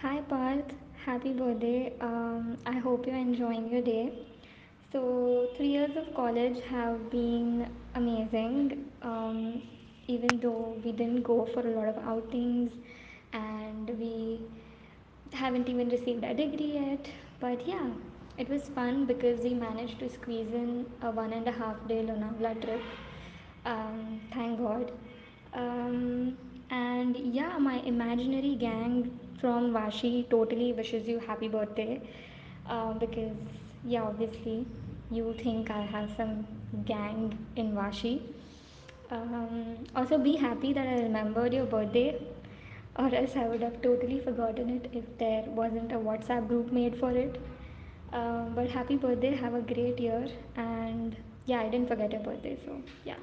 [0.00, 0.72] Hi Parth,
[1.04, 1.92] happy birthday.
[2.00, 4.12] Um, I hope you're enjoying your day.
[4.92, 9.62] So, three years of college have been amazing, um,
[10.06, 12.72] even though we didn't go for a lot of outings
[13.32, 14.40] and we
[15.32, 17.10] haven't even received our degree yet.
[17.40, 17.90] But yeah,
[18.38, 22.02] it was fun because we managed to squeeze in a one and a half day
[22.04, 22.82] Lonavala trip.
[23.64, 24.92] Um, thank God.
[27.58, 32.00] My imaginary gang from Vashi totally wishes you happy birthday.
[32.66, 33.36] Um, because
[33.84, 34.66] yeah, obviously
[35.10, 36.46] you think I have some
[36.84, 38.20] gang in Vashi.
[39.10, 42.20] Um, also, be happy that I remembered your birthday,
[42.96, 46.98] or else I would have totally forgotten it if there wasn't a WhatsApp group made
[46.98, 47.40] for it.
[48.12, 52.58] Um, but happy birthday, have a great year, and yeah, I didn't forget your birthday,
[52.64, 53.16] so yeah.